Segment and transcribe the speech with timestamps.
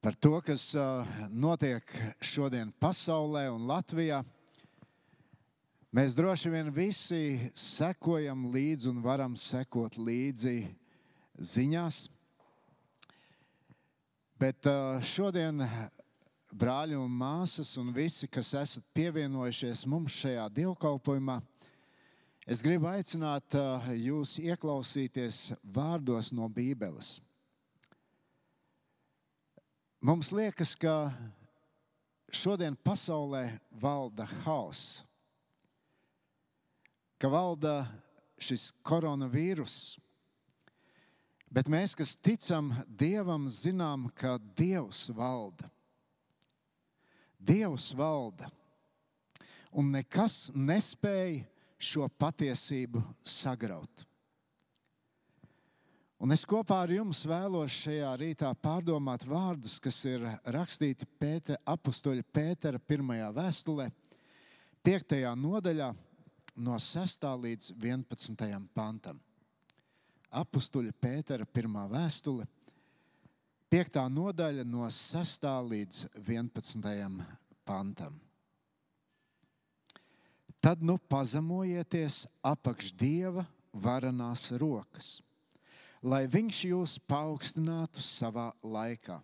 [0.00, 0.72] par to, kas
[1.28, 1.84] notiek
[2.24, 4.22] šodien pasaulē un Latvijā.
[5.92, 10.56] Mēs droši vien visi sekojam līdzi un varam sekot līdzi
[11.36, 12.02] ziņās.
[14.40, 14.64] Bet
[15.04, 15.60] šodien
[16.56, 21.40] brāļi un māsas un visi, kas esat pievienojušies mums šajā dievkalpojumā,
[22.48, 23.58] es gribu aicināt
[24.00, 27.18] jūs ieklausīties vārdos no Bībeles.
[30.00, 31.12] Mums liekas, ka
[32.32, 33.42] šodien pasaulē
[33.82, 35.02] valda hauss,
[37.20, 37.82] ka valda
[38.40, 39.98] šis koronavīruss.
[41.52, 45.68] Bet mēs, kas ticam Dievam, zinām, ka Dievs valda.
[47.36, 48.48] Dievs valda.
[49.68, 51.44] Un nekas nespēja
[51.76, 54.06] šo patiesību sagraut.
[56.20, 62.26] Un es kopā ar jums vēlos šajā rītā pārdomāt vārdus, kas ir rakstīti Pēte, apustuļa
[62.28, 63.86] Pētera pirmajā vēstulē,
[64.84, 65.14] 5.
[65.40, 65.86] nodaļā,
[66.60, 67.24] no 6.
[67.44, 68.58] līdz 11.
[68.76, 69.22] pantam.
[70.42, 72.44] Apustuļa Pētera pirmā vēstule,
[73.72, 73.96] 5.
[74.12, 75.48] nodaļa, no 6.
[75.70, 77.24] līdz 11.
[77.64, 78.20] pantam.
[80.60, 85.14] Tad nu pazemojieties apakš dieva varanās rokas
[86.02, 89.20] lai viņš jūs paaugstinātu savā laikā.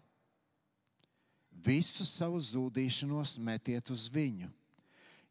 [1.66, 4.50] Visu savu zudīšanos metiet uz viņu,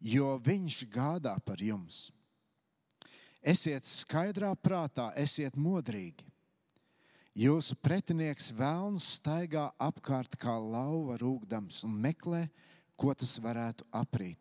[0.01, 2.09] jo viņš gādā par jums.
[3.45, 6.25] Esiet skaidrā prātā, esiet modrīgi.
[7.35, 12.47] Jūsu pretinieks vēlns staigā apkārt kā lauva rūkdams un meklē,
[12.95, 14.39] ko tas varētu aprīt.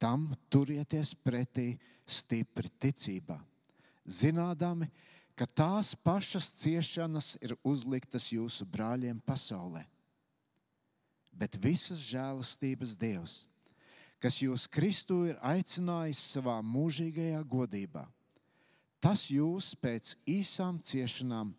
[0.00, 3.38] Tam turieties pretī stipri ticībā,
[4.04, 5.09] zinādami, ka
[5.40, 9.86] ka tās pašas ciešanas ir uzliktas jūsu brāļiem pasaulē.
[11.32, 13.36] Bet visas žēlastības Dievs,
[14.20, 18.04] kas jūs Kristu ir aicinājis savā mūžīgajā godībā,
[19.00, 21.54] tas jūs pēc īsām ciešanām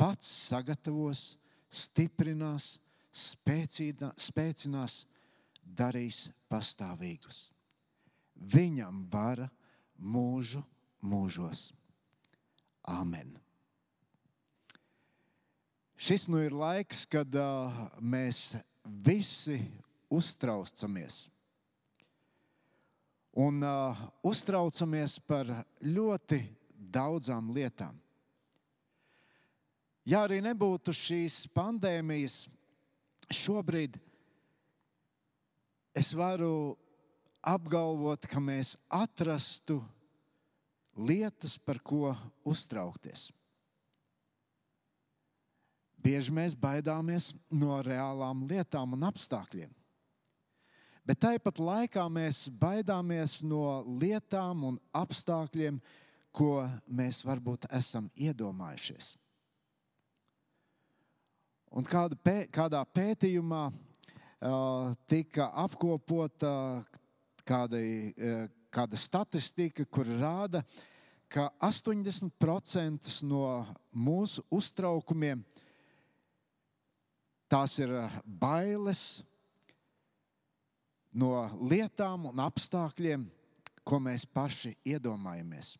[0.00, 1.36] pats sagatavos,
[1.68, 2.78] stiprinās,
[3.12, 5.02] spēcīnā, spēcinās,
[5.60, 7.50] darīs pastāvīgus.
[8.40, 9.50] Viņam vara
[10.00, 10.64] mūžu
[11.04, 11.74] mūžos.
[12.88, 13.36] Āmen.
[15.98, 18.54] Šis nu ir laiks, kad uh, mēs
[19.04, 19.58] visi
[20.14, 21.26] uztraucamies.
[23.38, 25.50] Un uh, uztraucamies par
[25.84, 26.40] ļoti
[26.78, 27.98] daudzām lietām.
[30.08, 32.46] Ja arī nebūtu šīs pandēmijas,
[33.28, 33.98] šobrīd
[35.98, 36.78] es varu
[37.44, 39.82] apgalvot, ka mēs atrastu
[40.98, 42.12] lietas, par ko
[42.48, 43.28] uztraukties.
[45.98, 49.70] Bieži mēs baidāmies no reālām lietām un apstākļiem.
[51.08, 55.80] Bet tāpat laikā mēs baidāmies no lietām un apstākļiem,
[56.36, 59.14] ko mēs varbūt esam iedomājušies.
[61.72, 66.52] Un kāda, pē, kādā pētījumā uh, tika apkopota
[67.48, 70.62] kāda, uh, kāda statistika, kur rāda,
[71.28, 73.42] ka 80% no
[73.92, 75.42] mūsu uztraukumiem
[77.48, 77.92] tās ir
[78.24, 79.22] bailes
[81.16, 83.26] no lietām un apstākļiem,
[83.84, 85.76] ko mēs paši iedomājamies.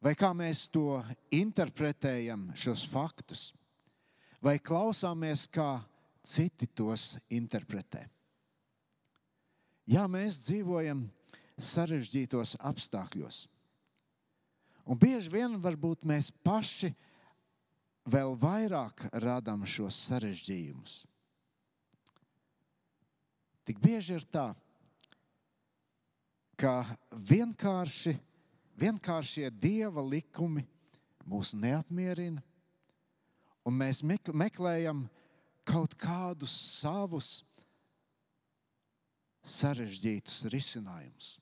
[0.00, 1.00] Vai kā mēs to
[1.34, 3.50] interpretējam, šos faktus,
[4.44, 5.80] vai klausāmies, kā
[6.24, 8.04] citi tos interpretē?
[9.86, 11.04] Jā, mēs dzīvojam
[11.62, 13.44] sarežģītos apstākļos.
[14.86, 16.90] Un bieži vien varbūt mēs paši
[18.06, 21.04] vēl vairāk radām šos sarežģījumus.
[23.66, 24.48] Tik bieži ir tā,
[26.58, 28.14] ka vienkārši,
[28.78, 30.62] vienkāršie dieva likumi
[31.26, 32.42] mūs neapmierina,
[33.66, 35.06] un mēs meklējam
[35.66, 37.40] kaut kādus savus
[39.46, 41.36] sarežģītus risinājumus.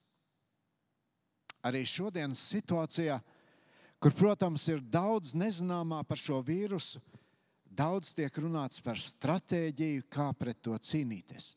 [1.65, 3.17] Arī šodienas situācijā,
[4.03, 7.01] kur, protams, ir daudz nezināmā par šo vīrusu,
[7.65, 11.55] daudz tiek runāts par stratēģiju, kā pret to cīnīties.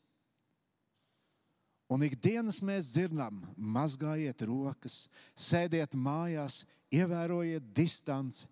[1.91, 5.05] Un ikdienas mēs dzirdam, mazgājiet rokas,
[5.35, 8.47] sēdiet mājās, ievērojiet distanci,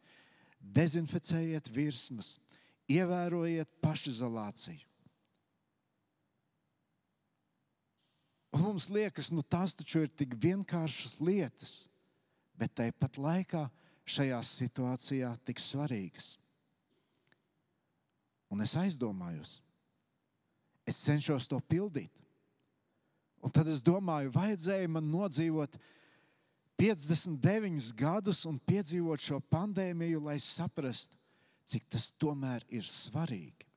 [0.60, 2.38] dezinficējiet virsmas,
[2.92, 4.84] ievērojiet pašizolāciju.
[8.56, 11.74] Un mums liekas, nu, tās taču ir tik vienkāršas lietas,
[12.56, 13.66] bet tāpat laikā
[14.08, 16.38] šajā situācijā tik svarīgas.
[18.54, 19.58] Un es aizdomājos,
[20.88, 22.14] es cenšos to pildīt.
[23.44, 25.76] Un tad es domāju, vajadzēja man nodzīvot
[26.80, 31.20] 59 gadus un piedzīvot šo pandēmiju, lai saprastu,
[31.68, 33.68] cik tas tomēr ir svarīgi.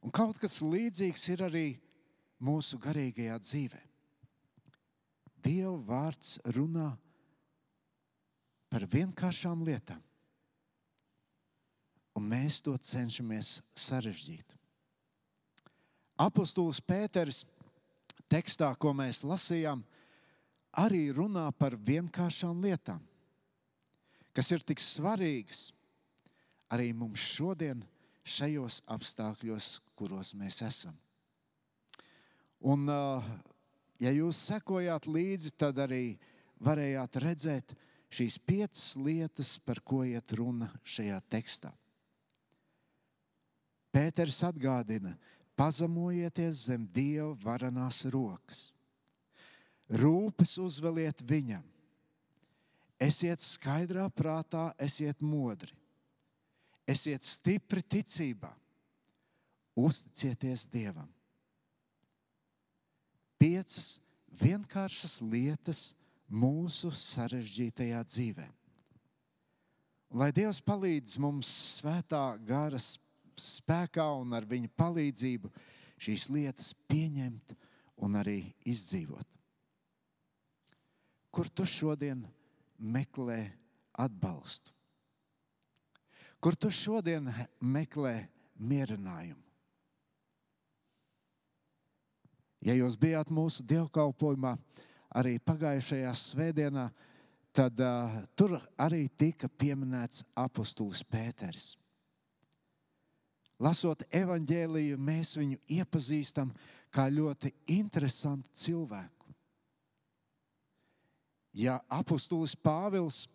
[0.00, 1.68] Un kaut kas līdzīgs ir arī
[2.40, 3.80] mūsu garīgajā dzīvē.
[5.40, 6.90] Dieva vārds runā
[8.70, 10.00] par vienkāršām lietām,
[12.16, 14.56] un mēs to cenšamies sarežģīt.
[16.20, 17.46] Apostols Pēters
[18.28, 19.80] tekstā, ko mēs lasījām,
[20.76, 23.00] arī runā par vienkāršām lietām,
[24.36, 25.70] kas ir tik svarīgas
[26.70, 27.82] arī mums šodien,
[28.22, 30.94] šajos apstākļos, kuros mēs esam.
[32.60, 32.84] Un,
[34.00, 36.18] ja jūs sekojāt līdzi, tad arī
[36.60, 37.74] varējāt redzēt
[38.12, 41.72] šīs piecas lietas, par ko iet runa šajā tekstā.
[43.90, 45.16] Pēters atgādina,
[45.58, 48.68] pazemojieties zem Dieva varanās rokas.
[49.90, 51.64] Rūpes uzveliet viņam.
[53.00, 55.72] Esiet skaidrā prātā, esiet modri.
[56.86, 58.52] Esiet stipri ticībā.
[59.80, 61.08] Uzticieties Dievam.
[63.40, 63.96] Piecas
[64.36, 65.80] vienkāršas lietas
[66.28, 68.46] mūsu sarežģītajā dzīvē.
[70.20, 71.48] Lai Dievs palīdz mums
[71.78, 72.96] svētā garas
[73.40, 75.50] spēkā un ar viņa palīdzību
[76.00, 77.54] šīs lietas pieņemt
[78.04, 79.26] un arī izdzīvot.
[81.30, 82.24] Kur tu šodien
[82.76, 83.44] meklē
[84.02, 84.74] atbalstu?
[86.40, 87.28] Kur tu šodien
[87.60, 88.16] meklē
[88.56, 89.49] mierinājumu?
[92.60, 94.56] Ja jūs bijāt mūsu dievkalpojumā
[95.16, 96.90] arī pagājušajā svētdienā,
[97.56, 101.72] tad uh, tur arī tika pieminēts apustulis Pēters.
[103.60, 106.52] Lasot evanģēliju, mēs viņu iepazīstam
[106.94, 109.34] kā ļoti interesantu cilvēku.
[111.52, 113.26] Ja apustulis Pāvils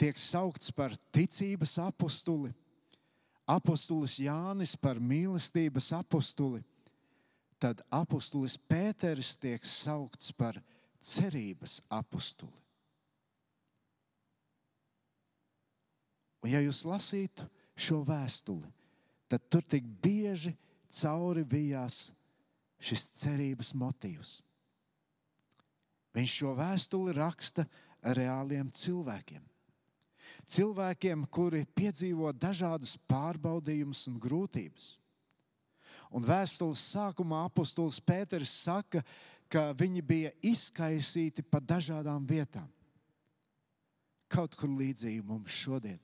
[0.00, 2.52] tiek saukts par ticības apustuli,
[3.50, 6.62] apustulis Jānis par mīlestības apustuli,
[7.60, 10.58] tad apustulis Pēters tiek saukts par
[11.00, 12.56] cerības apustuli.
[16.40, 17.44] Un ja jūs lasītu
[17.76, 18.68] šo vēstuli,
[19.28, 20.54] tad tur tik bieži
[20.88, 22.08] cauri bijās
[22.80, 24.38] šis cerības motīvs.
[26.16, 27.66] Viņš šo vēstuli raksta
[28.16, 29.44] reāliem cilvēkiem.
[30.50, 34.96] Cilvēkiem, kuri piedzīvo dažādus pārbaudījumus un grūtības.
[36.10, 39.02] Un vēstules sākumā apustulis Pēters saka,
[39.50, 42.66] ka viņi bija izkaisīti pa dažādām vietām.
[44.30, 45.98] Kaut kur līdzīgi mums šodien.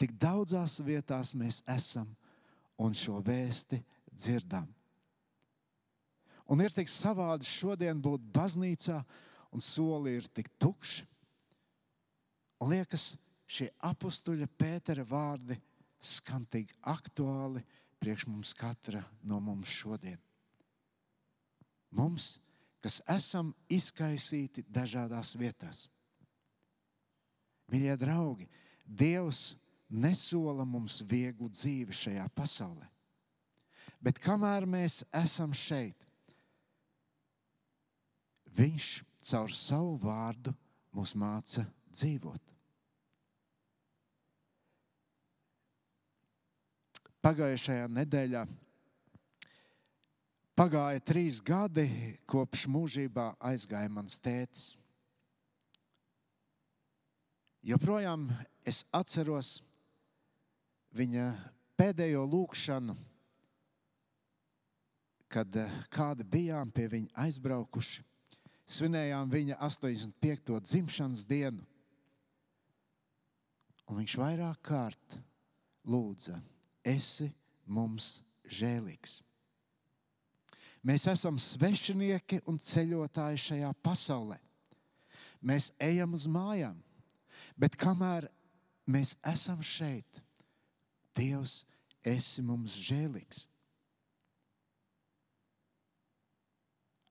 [0.00, 2.08] Tik daudzās vietās mēs esam
[2.80, 3.78] un šo vēsti
[4.12, 4.66] dzirdam.
[6.50, 8.98] Un ir tik savādi šodien būt baznīcā,
[9.54, 11.06] un soli ir tik tukši.
[12.64, 13.14] Liekas,
[13.48, 15.56] šie apstuļa Pētera vārdi
[16.04, 17.62] skan tik aktuāli
[18.04, 20.18] priekš mums katra no mums šodien.
[21.96, 22.34] Mums,
[22.84, 25.86] kas esam izkaisīti dažādās vietās.
[27.72, 28.48] Mīļie draugi,
[28.84, 29.54] Dievs
[29.88, 32.90] nesola mums vieglu dzīvi šajā pasaulē.
[34.04, 36.04] Bet kamēr mēs esam šeit,
[38.54, 38.88] Viņš
[39.26, 40.52] caur savu vārdu
[40.94, 42.53] mūs māca dzīvot.
[47.24, 48.44] Pagājušajā nedēļā
[50.54, 51.86] pagāja trīs gadi,
[52.28, 54.74] kopš mūžībā aizgāja mans tētis.
[57.64, 58.28] Joprojām
[58.68, 59.56] es atceros,
[60.92, 61.30] viņa
[61.80, 62.94] pēdējo lūkšanu,
[65.32, 68.04] kad eh, kādi bijām pie viņa aizbraukuši,
[68.68, 70.60] svinējām viņa 85.
[70.60, 71.64] dzimšanas dienu.
[73.88, 75.16] Un viņš vairāk kārt
[75.88, 76.38] lūdza,
[76.84, 77.30] esi
[77.66, 79.20] mums žēlīgs.
[80.84, 84.36] Mēs esam svešinieki un ceļotāji šajā pasaulē.
[85.44, 86.76] Mēs ejam uz mājām,
[87.56, 88.28] bet kamēr
[88.88, 90.20] mēs esam šeit,
[91.14, 91.62] Dievs,
[92.02, 93.44] esi mums žēlīgs.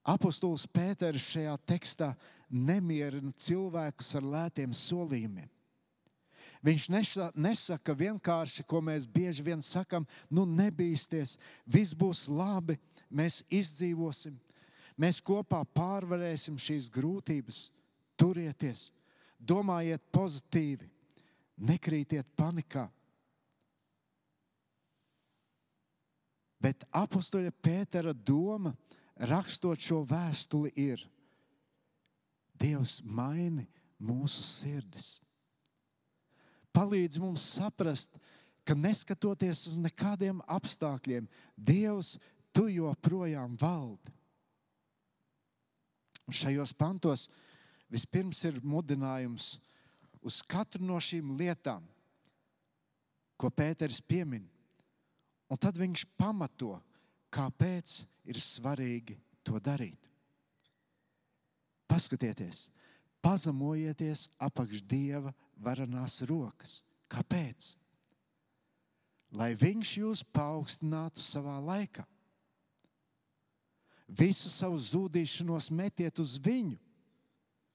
[0.04, 2.10] Apostols Pēters šajā tekstā
[2.52, 5.48] nemierina cilvēkus ar lētiem solījumiem.
[6.64, 6.88] Viņš
[7.36, 11.36] nesaka vienkārši, ko mēs bieži vien sakām, nu nebīsties,
[11.68, 12.78] viss būs labi,
[13.12, 14.38] mēs izdzīvosim,
[14.96, 17.66] mēs kopā pārvarēsim šīs grūtības,
[18.16, 18.92] turieties,
[19.40, 20.88] domājiet pozitīvi,
[21.68, 22.88] nekrītiet panikā.
[26.64, 28.72] Bet apustuļa Pētera doma,
[29.20, 31.04] rakstot šo vēstuli, ir:
[32.56, 33.68] Dievs maini
[34.00, 35.18] mūsu sirdis.
[36.74, 38.16] Palīdz mums saprast,
[38.66, 41.28] ka neskatoties uz nekādiem apstākļiem,
[41.58, 42.18] Dievs,
[42.54, 44.14] tu joprojām valdi.
[46.24, 47.28] Un šajos pantos
[47.92, 49.58] vispirms ir mudinājums
[50.24, 51.84] uz katru no šīm lietām,
[53.38, 54.48] ko Pēters piemin.
[55.52, 56.78] Un tad viņš pamato,
[57.34, 58.00] kāpēc
[58.32, 60.00] ir svarīgi to darīt.
[61.92, 62.70] Paskatieties,
[63.22, 66.82] pazemojieties apakš Dieva varanās rokas.
[67.12, 67.74] Kāpēc?
[69.34, 72.06] Lai Viņš jūs paaugstinātu savā laikā.
[74.14, 76.78] Visu savu zudīšanos metiet uz viņu.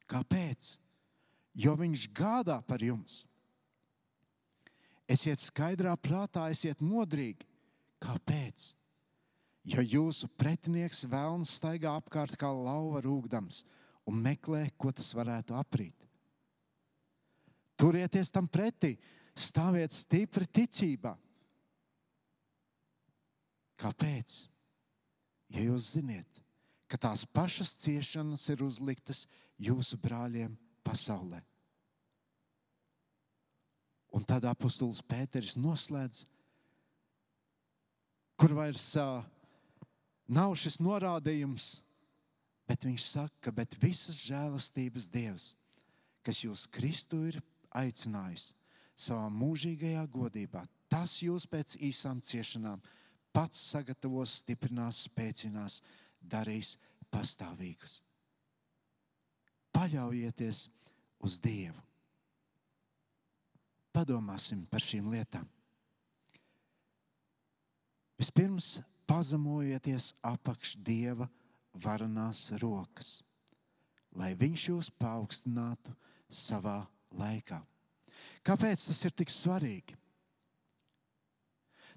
[0.08, 0.76] Kāpēc?
[1.58, 3.24] Jo viņš gādā par jums.
[5.08, 7.46] Esiet skaidrā prātā, esiet modrīgi.
[7.98, 8.74] Kāpēc?
[9.68, 13.64] Jo jūsu pretinieks vēlns staigā apkārt kā lauva rūkdams
[14.08, 16.07] un meklē, ko tas varētu aprīt.
[17.78, 18.96] Turieties tam pretī,
[19.38, 21.14] stāviet stipri ticībā.
[23.78, 24.34] Kāpēc?
[25.54, 26.40] Ja jūs ziniet,
[26.90, 29.22] ka tās pašas ciešanas ir uzliktas
[29.62, 31.40] jūsu brāļiem pasaulē.
[34.16, 36.24] Un tad apustulis Pēters noslēdz,
[38.40, 39.20] kur vairs uh,
[40.26, 41.68] nav šis norādījums,
[42.68, 45.52] bet viņš saka, ka visas žēlastības Dievs,
[46.24, 47.40] kas jūs Kristu ir
[47.80, 48.52] aicinājis
[48.98, 52.82] savā mūžīgajā godībā, tas jūs pēc īsām ciešanām
[53.32, 55.80] pats sagatavos, stiprinās, spēcinās,
[56.18, 56.76] darīs
[57.12, 58.00] pastāvīgus.
[59.74, 60.64] Paļaujieties
[61.22, 61.84] uz Dievu.
[63.94, 65.46] Padomāsim par šīm lietām.
[68.18, 71.28] Vispirms pazemojieties apakš Dieva
[71.78, 73.20] varanās rokas,
[74.18, 75.94] lai Viņš jūs paaugstinātu
[76.28, 76.80] savā
[77.14, 77.60] laikā.
[78.46, 79.96] Kāpēc tas ir tik svarīgi?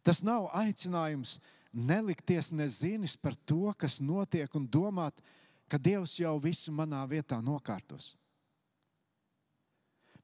[0.01, 1.37] Tas nav aicinājums
[1.71, 5.21] nelikties nezinis par to, kas notiek, un domāt,
[5.69, 8.15] ka Dievs jau visu manā vietā nokārtos.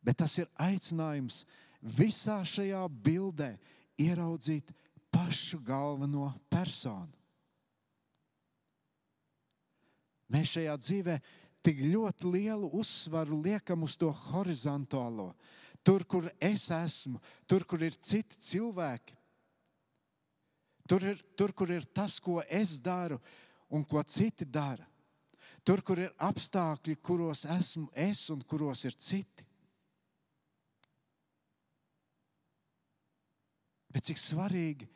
[0.04, 1.44] Bet tas ir aicinājums
[1.82, 3.54] visā šajā bildē
[4.02, 4.74] ieraudzīt
[5.14, 7.14] pašu galveno personu.
[10.28, 11.16] Mēs šajā dzīvē
[11.68, 15.34] tik ļoti lielu uzsvaru liekam uz to horizontālo,
[15.84, 19.16] tur, kur es esmu, tur, kur ir citi cilvēki.
[20.88, 23.18] Tur, ir, tur, kur ir tas, ko es daru
[23.76, 24.86] un ko citi dara.
[25.68, 29.44] Tur, kur ir apstākļi, kuros esmu es un kuros ir citi.
[33.92, 34.88] Bet cik svarīgi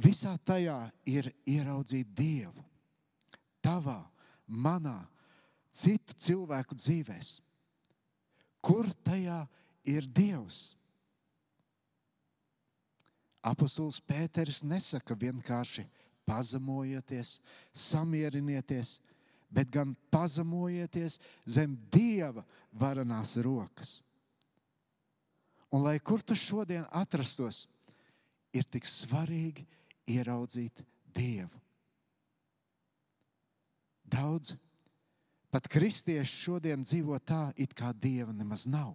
[0.00, 2.64] visā tajā ir ieraudzīt Dievu.
[3.60, 4.00] Tavā,
[4.48, 5.02] manā,
[5.78, 7.38] citu cilvēku dzīvēs.
[8.64, 9.44] Kur tajā
[9.86, 10.74] ir Dievs?
[13.46, 15.86] Apostols Pēters nesaka vienkārši
[16.28, 17.38] pazemojieties,
[17.72, 18.98] samierinieties,
[19.48, 21.16] bet gan pazemojieties
[21.48, 22.44] zem Dieva
[22.74, 24.00] varanās rokas.
[25.72, 27.66] Un lai kur tu šodien atrastos,
[28.52, 29.64] ir tik svarīgi
[30.08, 30.82] ieraudzīt
[31.14, 31.60] Dievu.
[34.08, 34.54] Daudz
[35.52, 38.94] pat kristieši šodien dzīvo tā, it kā Dieva nemaz nav.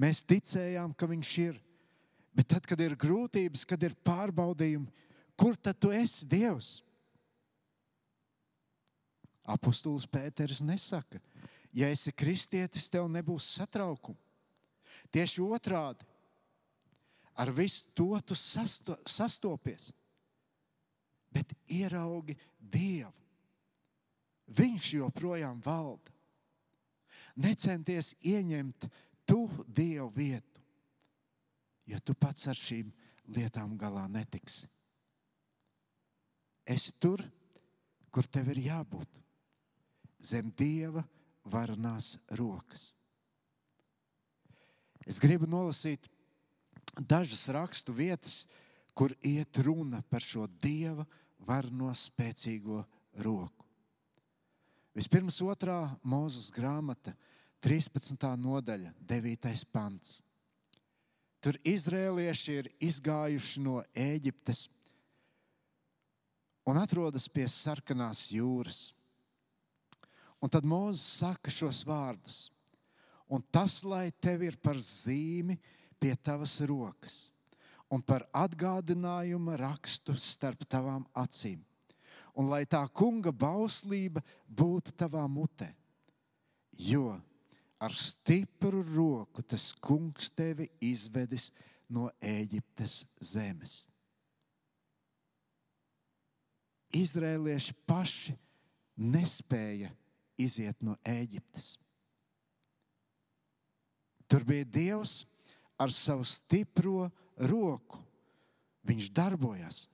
[0.00, 1.60] Mēs ticējām, ka Viņš ir
[2.34, 4.88] Bet tad, kad ir grūtības, kad ir pārbaudījumi,
[5.38, 6.78] kur tad tu esi Dievs?
[9.50, 11.18] Apostols Pēters nesaka,
[11.74, 14.18] ja esi kristietis, tev nebūs satraukuma.
[15.10, 16.06] Tieši otrādi,
[17.34, 19.90] ar visu to tu sasto, sastopies,
[21.34, 23.19] bet ieraugi Dievu.
[24.56, 26.12] Viņš joprojām valda.
[27.40, 28.88] Necenties ieņemt
[29.28, 30.50] tu Dievu vietu
[31.90, 32.90] ja tu pats ar šīm
[33.34, 34.68] lietām galā netiksi.
[36.70, 37.22] Esi tur,
[38.14, 39.18] kur tev ir jābūt,
[40.22, 41.02] zem Dieva
[41.50, 42.90] varanās rokas.
[45.08, 46.06] Es gribu nolasīt
[47.00, 48.44] dažas rakstu vietas,
[48.94, 51.06] kur iet runa par šo Dieva
[51.46, 52.84] varno spēcīgo
[53.24, 53.59] roku.
[54.90, 57.12] Vispirms otrā mūzes grāmata,
[57.62, 58.24] 13.
[58.40, 59.52] nodaļa, 9.
[59.70, 60.16] pants.
[61.40, 64.66] Tur izrēlieši ir izgājuši no Ēģiptes
[66.68, 68.80] un atrodas pie sarkanās jūras.
[70.42, 72.50] Un tad Mozus saka šos vārdus:
[73.30, 75.54] Un tas, lai tev ir par zīmi
[76.02, 77.30] pie tavas rokas,
[77.88, 81.60] un par atgādinājumu rakstu starp tavām acīm.
[82.40, 85.68] Un lai tā kunga bauslība būtu tavā mutē,
[86.72, 87.12] jo
[87.80, 91.50] ar stipru roku tas kungs tevi izvedis
[91.92, 93.82] no Ēģiptes zemes.
[96.96, 98.34] Izrēlieši paši
[99.00, 99.92] nespēja
[100.40, 101.74] iziet no Ēģiptes.
[104.30, 105.24] Tur bija Dievs
[105.80, 107.08] ar savu stipro
[107.50, 107.98] roku.
[108.86, 109.84] Viņš darbojas.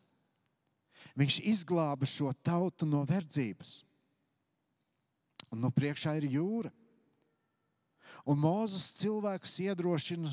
[1.17, 3.81] Viņš izglāba šo tautu no verdzības.
[5.53, 6.73] Un no priekšā ir jūra.
[8.27, 10.33] Un Mozus cilvēks iedrošina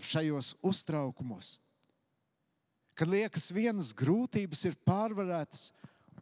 [0.00, 1.56] šajos uztraukumos,
[2.96, 5.72] kad liekas, vienas grūtības ir pārvarētas,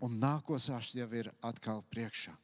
[0.03, 2.35] un nākošās jau ir atkal priekšā.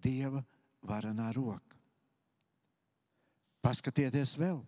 [0.00, 0.42] Dieva
[0.84, 1.78] varenā roka.
[3.64, 4.60] Paskatieties vēl.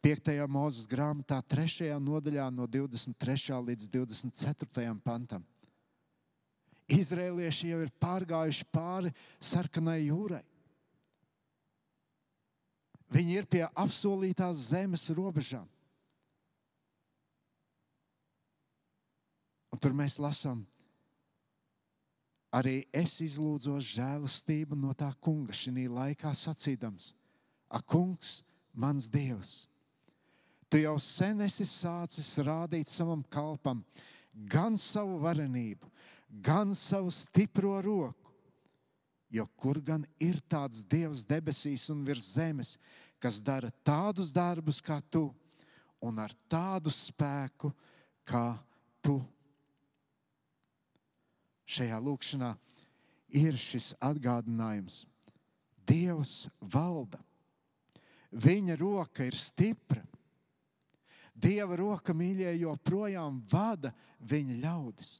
[0.00, 0.32] 5.
[0.48, 1.90] mūzes grāmatā, 3.
[2.00, 3.52] nodaļā, no 23.
[3.68, 4.94] līdz 24.
[5.04, 5.44] pantam.
[6.90, 10.42] Izrēlieši jau ir pārgājuši pāri sarkanai jūrai.
[13.10, 15.68] Viņi ir pie apsolītās zemes robežām.
[19.70, 20.64] Un tur mēs lasām,
[22.50, 27.12] arī es izlūdzos žēlastību no tā kunga šī laikā sacīdams:
[27.68, 28.40] Ak, kungs,
[28.72, 29.69] mans dievs!
[30.70, 33.82] Tu jau sen esi sācis rādīt savam kalpam
[34.30, 35.88] gan savu varenību,
[36.30, 38.30] gan savu stipro roku.
[39.30, 42.76] Jo kur gan ir tāds Dievs debesīs un virs zemes,
[43.22, 45.28] kas dara tādus darbus kā tu,
[46.02, 47.70] un ar tādu spēku
[48.26, 48.58] kā
[49.02, 49.20] tu?
[51.70, 52.54] Šajā lūkšanā
[53.38, 55.04] ir šis atgādinājums.
[55.86, 57.18] Dievs valda,
[58.30, 60.02] viņa roka ir stipra.
[61.40, 63.94] Dieva roka mīļie joprojām vada
[64.28, 65.14] viņa ļaudis.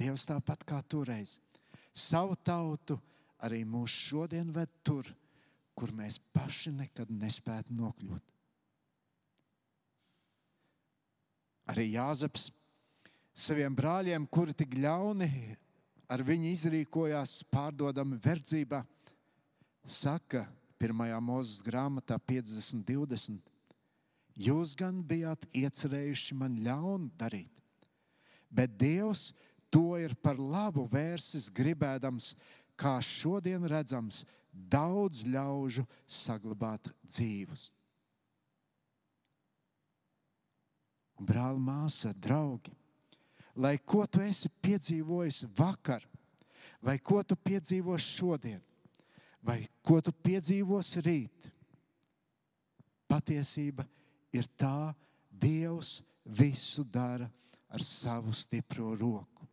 [0.00, 1.36] Dievs tāpat kā toreiz
[1.92, 2.96] savu tautu
[3.44, 5.06] arī mūs šodien ved tur,
[5.74, 8.24] kur mēs paši nekad nespētu nokļūt.
[11.70, 12.48] Arī Jāzeps
[13.36, 15.30] saviem brāļiem, kuri tik ļauni
[16.10, 18.82] ar viņu izrīkojās, pārdodami verdzībā,
[19.86, 20.48] saka,
[20.80, 20.96] 1.
[21.22, 23.49] mūzes grāmatā 50, 20.
[24.40, 27.52] Jūs gan bijāt iecerējuši man ļaunu darīt,
[28.48, 29.30] bet Dievs
[29.68, 32.32] to ir par labu vērsis, gribēdams,
[32.80, 37.68] kā šodien redzams, daudz ļaužu saglabāt dzīvus.
[41.20, 42.72] Brāl, māsa, draugi,
[43.60, 46.06] lai ko tu esi piedzīvojis vakar,
[46.80, 48.64] vai ko tu piedzīvos šodien,
[49.44, 51.52] vai ko tu piedzīvos rīt,
[53.10, 53.99] patiesība ir
[54.56, 54.94] tā,
[55.30, 57.30] Dievs visu dara
[57.70, 59.46] ar savu stipro roku.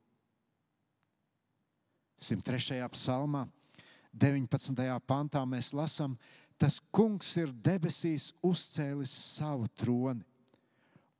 [2.17, 2.81] 103.
[2.91, 3.45] psalmā,
[4.13, 4.73] 19.
[5.05, 6.17] pantā mēs lasām,
[6.57, 10.25] tas kungs ir debesīs uzcēlis savu troni,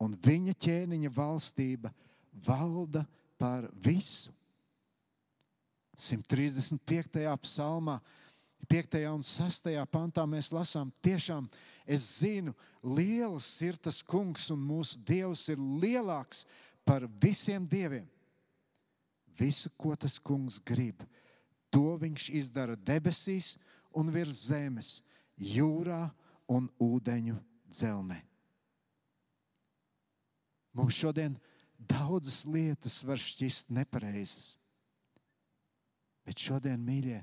[0.01, 1.93] un viņa ķēniņa valstība
[2.45, 3.05] valda
[3.37, 4.33] par visu.
[5.97, 7.37] 135.
[7.41, 7.97] psalmā,
[8.65, 8.97] 5.
[9.13, 9.69] un 6.
[9.91, 11.45] pantā mēs lasām, tiešām
[11.85, 16.43] es zinu, liels ir tas kungs, un mūsu dievs ir lielāks
[16.87, 18.07] par visiem dieviem.
[19.37, 21.03] Visu, ko tas kungs grib,
[21.69, 23.53] to viņš izdara debesīs
[23.93, 24.97] un virs zemes,
[25.37, 26.07] jūrā
[26.49, 27.37] un ūdeņu
[27.69, 28.17] dzelzmē.
[30.77, 31.37] Mums šodien
[31.77, 34.55] daudzas lietas var šķist nepareizas.
[36.27, 37.21] Bet šodien, mīļie,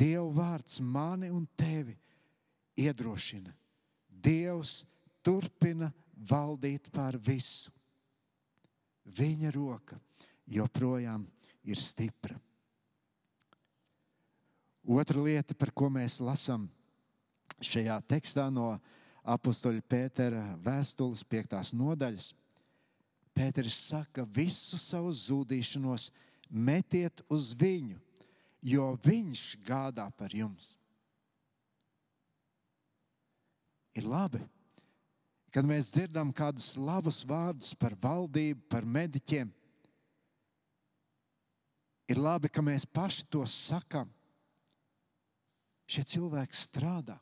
[0.00, 1.96] Dieva vārds mani un tevi
[2.80, 3.52] iedrošina.
[4.08, 4.84] Dievs
[5.24, 5.90] turpina
[6.30, 7.72] valdīt pār visu.
[9.04, 9.98] Viņa roka
[10.48, 11.26] joprojām
[11.66, 12.38] ir stipra.
[14.90, 16.64] Otra lieta, par ko mēs lasām
[17.60, 18.72] šajā tekstā no
[19.28, 21.74] apakstoļa Pētera vēstules, 5.
[21.76, 22.32] nodaļas,
[23.36, 26.08] Pēters saka, visu savu zudīšanos
[26.50, 28.00] metiet uz viņu,
[28.62, 30.74] jo viņš gādā par jums.
[33.98, 34.40] Ir labi,
[35.50, 39.50] kad mēs dzirdam kādus labus vārdus par valdību, par mediķiem,
[42.10, 44.08] Ir labi, ka mēs paši to sakām.
[45.90, 47.16] Šie cilvēki strādā.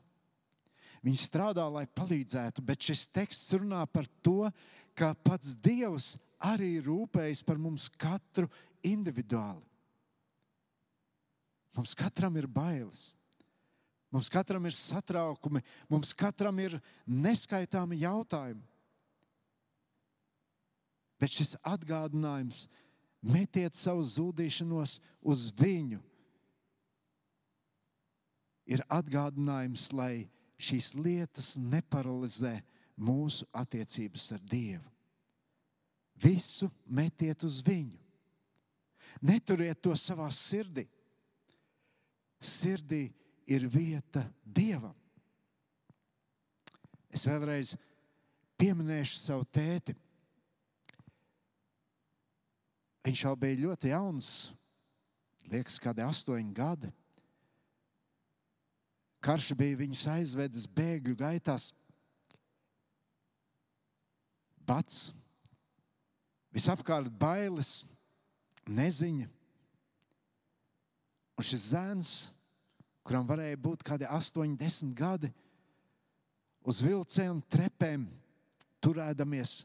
[1.05, 4.49] Viņi strādā, lai palīdzētu, bet šis teksts runā par to,
[4.97, 8.49] ka pats Dievs arī rūpējas par mums katru
[8.85, 9.63] individuāli.
[11.75, 13.13] Mums katram ir bailes.
[14.09, 18.63] Mums katram ir satraukumi, mums katram ir neskaitāmi jautājumi.
[21.19, 22.65] Bet šis atgādinājums
[23.21, 25.99] metiet savu zudīšanos uz viņu.
[28.69, 30.29] Ir atgādinājums, lai
[30.61, 32.59] šīs lietas neparalizē
[32.99, 34.85] mūsu attiecības ar Dievu.
[36.19, 37.97] Visu metiet uz viņu.
[39.25, 40.85] Neturiet to savā sirdī.
[42.39, 43.09] Sirdī
[43.49, 44.95] ir vieta Dievam.
[47.09, 47.73] Es vēlreiz
[48.59, 49.95] pieminēšu savu tēti.
[53.07, 54.29] Viņš jau bija ļoti jauns,
[55.49, 56.91] liekas, kādi astoņi gadi.
[59.23, 61.71] Karš bija viņus aizvedis bēgļu gaitās.
[64.69, 65.09] Pats
[66.53, 67.81] visapkārt bailes,
[68.69, 69.27] neziņa.
[71.39, 72.09] Un šis zēns,
[73.07, 75.29] kuram varēja būt kādi 8, 10 gadi,
[76.67, 78.03] uz vilcienu trepēm
[78.83, 79.61] turēdamies,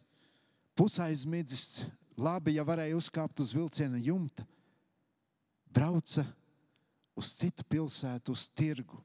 [0.78, 4.46] pusaizmidzis, labi, ja varēja uzkāpt uz vilciena jumta,
[5.66, 6.22] brauca
[7.18, 9.02] uz citu pilsētu, uz tirgu.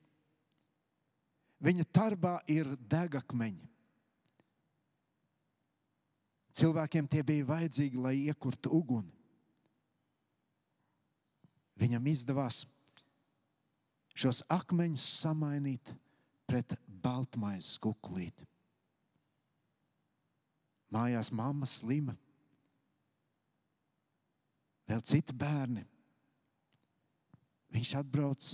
[1.65, 3.65] Viņa tarbā ir degakmeņi.
[6.59, 9.18] Cilvēkiem tie bija vajadzīgi, lai iekurtu uguni.
[11.79, 12.65] Viņam izdevās
[14.19, 15.93] šos akmeņus samainīt
[16.49, 18.47] pret baltmaizes kukulīti.
[20.89, 22.15] Mājās mamma slima,
[24.89, 25.85] vēl citi bērni.
[27.69, 28.45] Viņš atbrauc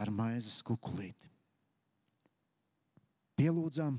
[0.00, 1.30] ar maizes kukulīti.
[3.40, 3.96] Pielūdzām,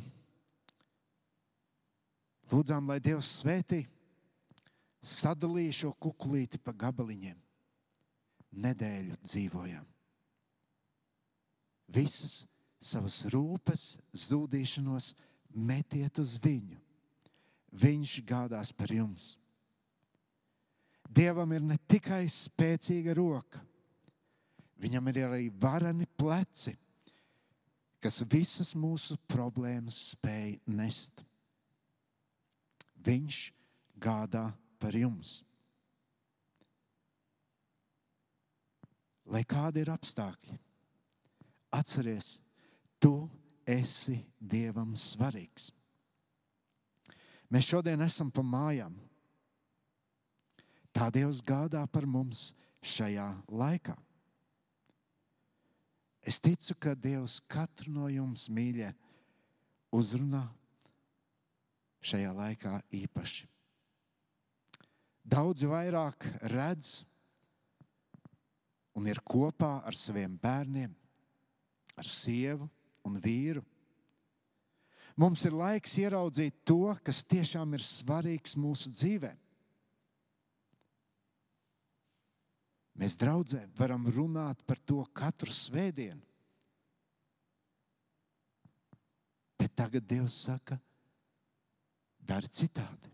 [2.52, 3.86] Lūdzām, lai Dievs svētī,
[5.00, 7.38] sadalīja šo kukulīti pa gabaliņiem.
[8.52, 9.86] Nedēļu dzīvojām.
[11.92, 12.42] Visas
[12.82, 15.12] savas rūpes, zudīšanos
[15.54, 16.80] metiet uz viņu.
[17.72, 19.36] Viņš gādās par jums.
[21.12, 23.60] Dievam ir ne tikai spēcīga roka,
[24.80, 26.74] viņam ir arī varani pleci,
[28.02, 31.24] kas visas mūsu problēmas spēj nest.
[33.04, 33.42] Viņš
[34.02, 34.48] gādā
[34.80, 35.42] par jums.
[39.32, 40.58] Lai kādi ir apstākļi,
[41.72, 42.40] atcerieties,
[43.00, 43.30] tu
[43.68, 45.70] esi Dievam svarīgs.
[47.52, 48.94] Mēs šodien esam pa mājām.
[50.92, 52.52] Tā Dievs gādā par mums
[52.84, 53.96] šajā laikā.
[56.22, 58.92] Es ticu, ka Dievs katru no jums mīļie
[59.96, 60.44] uzrunā
[62.06, 63.48] šajā laikā īpaši.
[65.32, 67.02] Daudzi vairāk redz
[68.98, 70.94] un ir kopā ar saviem bērniem,
[71.98, 72.68] ar sievu
[73.08, 73.64] un vīru.
[75.20, 79.32] Mums ir laiks ieraudzīt to, kas tiešām ir svarīgs mūsu dzīvē.
[83.02, 86.22] Mēs draudzē varam runāt par to katru svētdienu.
[89.58, 90.78] Bet tagad Dievs saka,
[92.18, 93.12] dari citādi.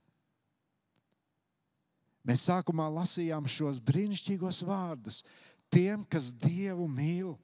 [2.28, 5.22] Mēs sākumā lasījām šos brīnišķīgos vārdus.
[5.74, 7.36] Tiem, kas Dievu mīl,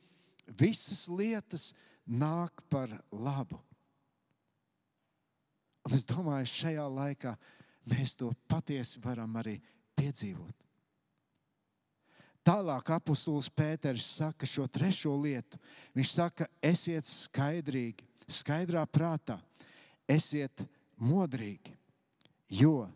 [0.47, 1.71] visas lietas
[2.07, 3.59] nāk par labu.
[5.83, 7.33] Un es domāju, šajā laikā
[7.91, 9.57] mēs to patiesi varam arī
[9.99, 10.55] piedzīvot.
[12.43, 15.59] Tālāk apustulis Pēters saka šo trešo lietu.
[15.95, 19.37] Viņš saka, esiet skaidrīgi, skaidrā prātā,
[20.11, 20.65] esiet
[20.99, 21.71] modrīgi,
[22.51, 22.89] jo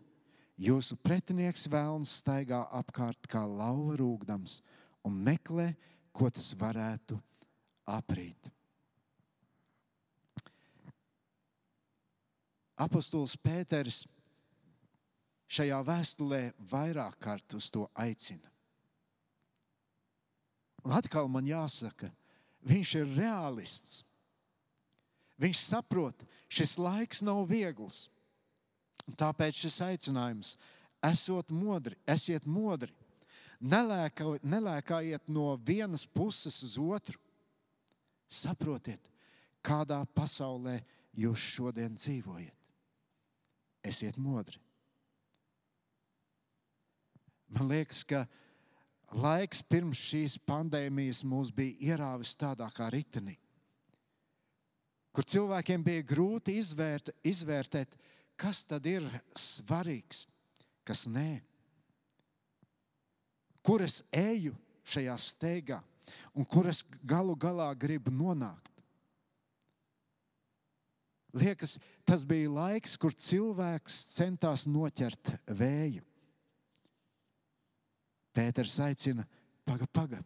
[0.60, 4.58] jūsu pretinieks vēlns staigā apkārt kā lauva rūgdams
[5.06, 5.72] un meklē,
[6.12, 7.18] ko tas varētu
[7.88, 8.50] aprīt.
[12.78, 14.04] Apostols Pēters
[15.50, 18.46] šajā vēstulē vairāk kārt uz to aicina.
[20.86, 22.10] Un atkal man jāsaka,
[22.68, 24.04] viņš ir realists.
[25.38, 28.08] Viņš saprot, šis laiks nav viegls.
[29.18, 30.56] Tāpēc šis aicinājums-
[31.12, 32.92] esot modri, esiet modri.
[33.58, 37.18] Nelēkā, nelēkājiet no vienas puses uz otru.
[38.28, 39.02] Saprotiet,
[39.64, 40.78] kādā pasaulē
[41.16, 42.54] jūs šodien dzīvojat.
[43.88, 44.60] Esiet modri.
[47.48, 48.26] Man liekas, ka
[49.16, 53.38] laiks pirms šīs pandēmijas mūs bija ierāvis tādā kā ritenī
[55.18, 57.96] kur cilvēkiem bija grūti izvērt, izvērtēt,
[58.38, 59.02] kas tad ir
[59.34, 60.28] svarīgs,
[60.86, 61.40] kas nē.
[63.64, 64.54] Kur es eju
[64.88, 65.82] šajā steigā,
[66.34, 68.68] un kur es galu galā gribu nonākt.
[71.36, 71.76] Liekas,
[72.08, 76.02] tas bija laiks, kur cilvēks centās noķert vēju.
[78.32, 79.26] Pēters aicina,
[79.66, 80.22] paga, paga,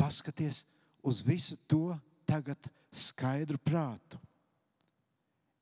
[0.00, 0.62] paskaties
[1.04, 1.92] uz visu to
[2.28, 4.20] tagad skaidru prātu.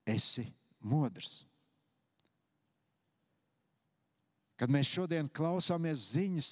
[0.06, 0.46] Esi
[0.80, 1.44] modrs.
[4.60, 6.50] Kad mēs šodien klausāmies ziņas,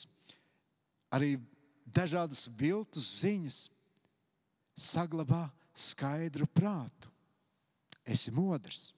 [1.12, 1.35] arī
[1.85, 3.59] dažādas viltus ziņas,
[4.79, 7.11] saglabā skaidru prātu.
[8.09, 8.94] Esi modrs.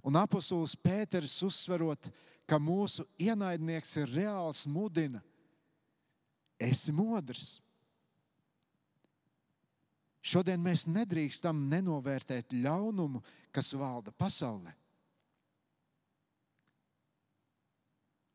[0.00, 2.08] Un apustulis Pēters uzsverot,
[2.48, 5.20] ka mūsu ienaidnieks ir reāls, mudina,
[6.56, 7.58] esi modrs.
[10.24, 13.20] Šodien mēs nedrīkstam nenovērtēt ļaunumu,
[13.52, 14.72] kas valda pasaulē.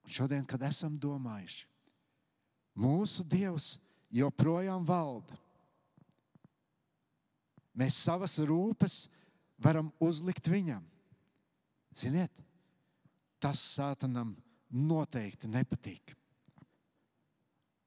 [0.03, 1.65] Un šodien, kad esam domājuši,
[2.75, 3.77] mūsu Dievs
[4.13, 5.37] joprojām valda.
[7.73, 9.07] Mēs savas rūpes
[9.57, 10.83] varam uzlikt viņam.
[11.97, 12.33] Ziniet,
[13.41, 14.35] tas sātanam
[14.73, 16.13] noteikti nepatīk.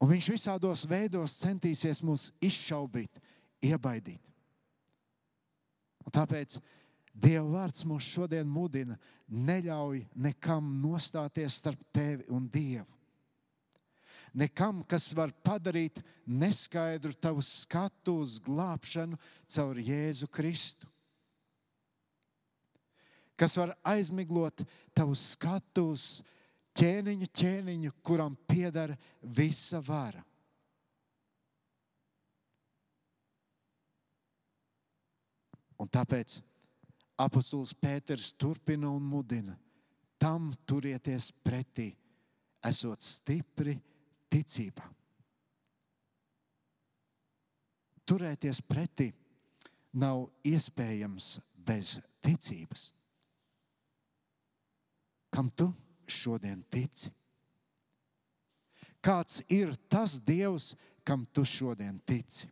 [0.02, 3.20] Un viņš visādos veidos centīsies mūs izšaubīt,
[3.64, 4.20] iebaidīt.
[6.06, 6.58] Un tāpēc
[7.16, 12.92] Dieva vārds mūs šodien mudina, neļauj nekam nostāties starp tevi un Dievu.
[14.36, 19.16] Nekam, kas var padarīt neskaidru tavu skatu uz glābšanu
[19.48, 20.90] caur Jēzu Kristu.
[23.36, 24.60] Kas var aizmiglot
[24.96, 26.20] tavu skatu uz
[26.76, 30.20] ķēniņu, ķēniņu, kuram pieder visa vara.
[35.80, 36.38] Un tāpēc
[37.20, 39.56] apustulis Pēters turpina un mudina.
[40.18, 41.90] Tam turieties pretī,
[42.64, 43.76] esot stipri
[44.32, 44.86] ticībā.
[48.06, 49.10] Turēties pretī
[49.98, 52.90] nav iespējams bez ticības.
[55.34, 55.68] Kam tu
[56.08, 57.10] šodien tici?
[59.04, 60.72] Kāds ir tas Dievs,
[61.04, 62.48] kam tu šodien tici?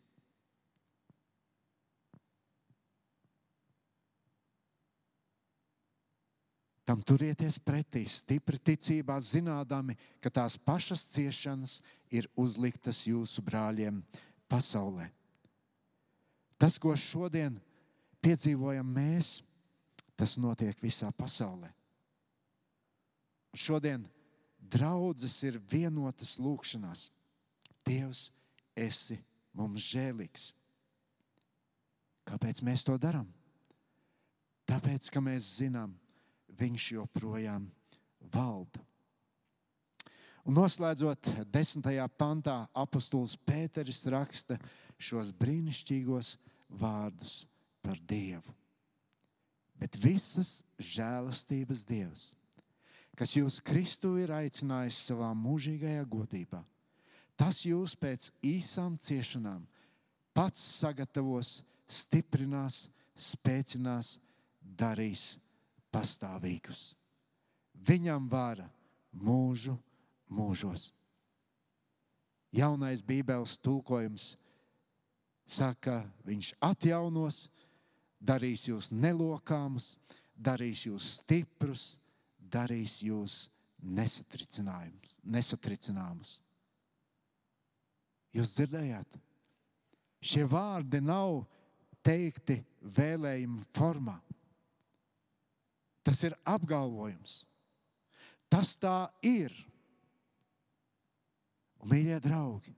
[6.84, 11.78] Tam turieties pretī, stipri ticībā, zinādami, ka tās pašas ciešanas
[12.12, 14.02] ir uzliktas jūsu brāļiem
[14.52, 15.08] pasaulē.
[16.60, 17.56] Tas, ko šodien
[18.24, 19.38] piedzīvojam mēs,
[20.16, 21.72] tas notiek visā pasaulē.
[23.56, 24.04] Šodien
[24.58, 27.08] draudzes ir vienotas lūkšanās.
[27.84, 28.28] Dievs,
[28.76, 29.18] esi
[29.56, 30.52] mums žēlīgs.
[32.28, 33.28] Kāpēc mēs to darām?
[34.68, 35.92] Tāpēc, ka mēs zinām,
[36.58, 37.68] viņš joprojām
[38.32, 38.82] valda.
[40.44, 44.58] Un noslēdzot desmitajā pantā, apustulis Pēteris raksta
[45.00, 46.34] šos brīnišķīgos
[46.80, 47.44] vārdus
[47.84, 48.52] par Dievu.
[49.80, 52.26] Bet visas žēlastības Dievs,
[53.16, 56.60] kas jūs Kristu ir aicinājis savā mūžīgajā godībā,
[57.40, 59.64] tas jūs pēc īsām ciešanām
[60.36, 64.18] pats sagatavos, stiprinās, spēcinās,
[64.60, 65.34] darīs
[65.94, 66.94] pastāvīgus.
[67.86, 68.66] Viņam vara
[69.14, 69.76] mūžu
[70.34, 70.90] mūžos.
[72.54, 74.36] Jaunais Bībeles tulkojums
[75.46, 77.48] saka, viņš atjaunos,
[78.22, 79.96] darīs jūs nelokāmus,
[80.34, 81.98] darīs jūs stiprus,
[82.38, 83.48] darīs jūs
[85.24, 86.40] nesatricināmus.
[88.34, 89.18] Jūs dzirdējāt?
[90.24, 91.44] Šie vārdi nav
[92.04, 92.56] teikti
[92.96, 94.16] vēlējumu formā.
[96.04, 97.42] Tas ir apgalvojums.
[98.52, 99.54] Tas tā ir.
[101.80, 102.72] Un, mīļie draugi,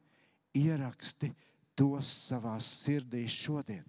[0.56, 1.30] ieraksti
[1.78, 3.84] tos savā sirdī šodien.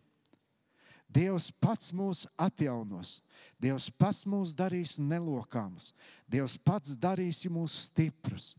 [1.07, 3.21] Dievs pats mūs atjaunos,
[3.57, 5.93] Dievs pats mūs darīs nelokāmus,
[6.27, 8.55] Dievs pats darīs mūs stiprus,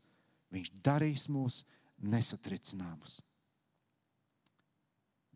[0.48, 1.60] Viņš darīs mūs
[2.00, 3.18] nesatricināmus.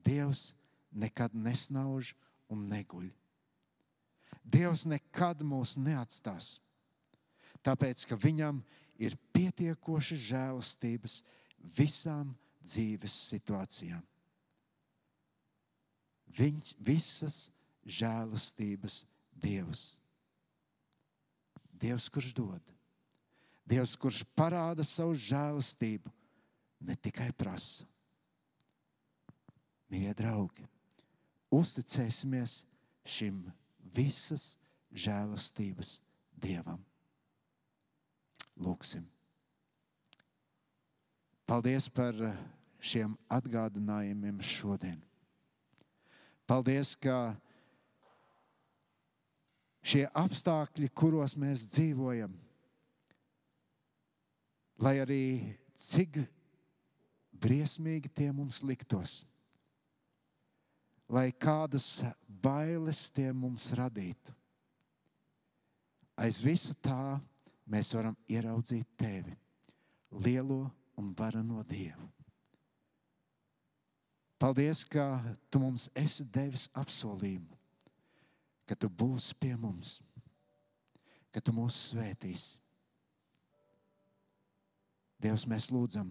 [0.02, 0.54] Dievs
[0.88, 2.14] nekad nesnauž
[2.48, 3.10] un neguļ.
[4.42, 6.58] Dievs nekad mūs neatstās.
[7.62, 8.58] Tāpēc, ka viņam
[8.98, 11.20] ir pietiekoši žēlastības
[11.76, 14.02] visām dzīves situācijām.
[16.32, 17.38] Viņš visas
[17.86, 19.02] žēlastības
[19.42, 19.96] Dievs.
[21.82, 22.72] Dievs, kurš dod,
[23.66, 26.10] Dievs, kurš parāda savu žēlastību,
[26.82, 27.86] ne tikai prasa.
[29.92, 30.64] Mīļie draugi,
[31.52, 32.62] uzticēsimies
[33.04, 33.42] šim
[33.94, 34.56] visas
[34.92, 35.98] žēlastības
[36.42, 36.80] Dievam.
[38.60, 39.04] Lūksim!
[41.48, 42.16] Paldies par
[42.82, 45.00] šiem atgādinājumiem šodien.
[46.48, 47.34] Paldies, ka
[49.82, 52.34] šie apstākļi, kuros mēs dzīvojam,
[54.82, 55.24] lai arī
[55.78, 56.22] cik
[57.42, 59.22] briesmīgi tie mums liktos,
[61.12, 62.00] lai kādas
[62.42, 64.32] bailes tie mums radītu.
[66.16, 67.18] Aiz visa tā
[67.68, 69.34] mēs varam ieraudzīt tevi,
[70.24, 70.64] lielo
[71.00, 72.08] un varano Dievu.
[74.42, 75.20] Paldies, ka
[75.50, 77.58] tu mums esi devis apsolījumu,
[78.66, 80.00] ka tu būsi pie mums,
[81.30, 82.58] ka tu mūs svētīsi.
[85.22, 86.08] Dievs, mēs lūdzam,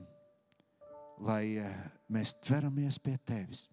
[1.27, 3.65] lai eh, mēs tveramies pie tevis.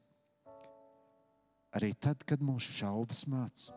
[1.77, 3.69] Arī tad, kad mūsu šaubas mācās,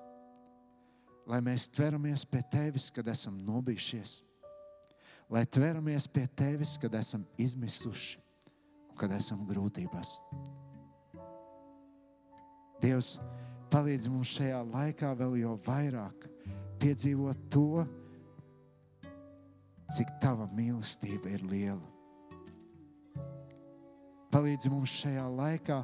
[1.27, 4.21] lai mēs tveramies pie tevis, kad esam nobijušies,
[5.31, 8.21] lai tveramies pie tevis, kad esam izmisuši
[8.89, 10.17] un kad esam grūtībās.
[12.81, 13.17] Dievs,
[13.71, 16.25] palīdz mums šajā laikā vēl jau vairāk
[16.81, 17.83] piedzīvot to,
[19.91, 21.91] cik tava mīlestība ir liela.
[24.31, 25.81] Palīdzi mums šajā laikā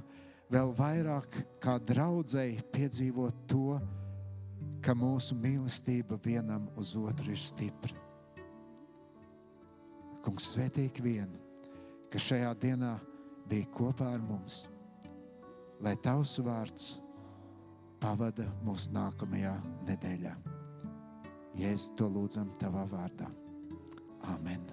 [0.54, 3.78] vēl vairāk kā draudzēji piedzīvot to,
[4.84, 8.06] ka mūsu mīlestība vienam uz otru ir stipra.
[10.24, 11.40] Kungs, svētīgi vienu,
[12.12, 12.94] kas šajā dienā
[13.48, 14.66] bija kopā ar mums,
[15.84, 16.98] lai tavs vārds
[18.02, 19.56] pavada mūsu nākamajā
[19.88, 20.36] nedēļā.
[21.58, 23.32] Jēzus to lūdzam tavā vārdā.
[24.34, 24.68] Amen.